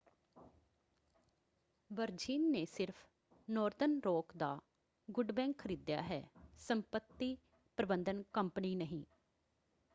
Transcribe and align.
Virgin 1.89 2.49
ਨੇ 2.51 2.63
ਸਿਰਫ਼ 2.65 3.03
Northern 3.47 3.99
Rock 4.05 4.35
ਦਾ 4.37 4.49
‘ਗੁੱਡ 5.07 5.31
ਬੈਂਕ’ 5.31 5.57
ਖਰੀਦਿਆ 5.57 6.01
ਹੈ 6.01 6.21
ਸੰਪਤੀ 6.59 7.35
ਪ੍ਰਬੰਧਨ 7.77 8.23
ਕੰਪਨੀ 8.33 8.75
ਨਹੀਂਂ। 8.75 9.03